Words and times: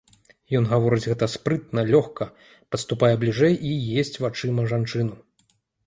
Ён 0.59 0.63
гаворыць 0.71 1.09
гэта 1.11 1.25
спрытна, 1.33 1.85
лёгка, 1.97 2.29
падступае 2.73 3.13
бліжэй 3.25 3.55
і 3.71 3.79
есць 4.01 4.21
вачыма 4.29 4.71
жанчыну. 4.77 5.15